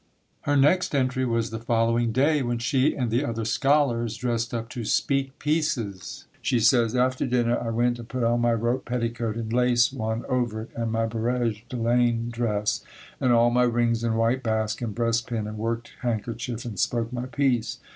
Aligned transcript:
Her 0.45 0.57
next 0.57 0.95
entry 0.95 1.25
was 1.25 1.51
the 1.51 1.59
following 1.59 2.11
day 2.11 2.41
when 2.41 2.57
she 2.57 2.95
and 2.97 3.11
the 3.11 3.23
other 3.23 3.45
scholars 3.45 4.17
dressed 4.17 4.51
up 4.51 4.67
to 4.69 4.83
"speak 4.83 5.37
pieces." 5.37 6.25
She 6.41 6.59
says, 6.59 6.95
"After 6.95 7.27
dinner 7.27 7.59
I 7.59 7.69
went 7.69 7.99
and 7.99 8.09
put 8.09 8.23
on 8.23 8.41
my 8.41 8.53
rope 8.53 8.85
petticoat 8.85 9.35
and 9.35 9.53
lace 9.53 9.93
one 9.93 10.25
over 10.27 10.63
it 10.63 10.71
and 10.75 10.91
my 10.91 11.05
barège 11.05 11.61
de 11.69 11.77
laine 11.77 12.31
dress 12.31 12.83
and 13.19 13.31
all 13.31 13.51
my 13.51 13.61
rings 13.61 14.03
and 14.03 14.17
white 14.17 14.41
bask 14.41 14.81
and 14.81 14.95
breastpin 14.95 15.45
and 15.45 15.59
worked 15.59 15.91
handkerchief 16.01 16.65
and 16.65 16.79
spoke 16.79 17.13
my 17.13 17.27
piece. 17.27 17.77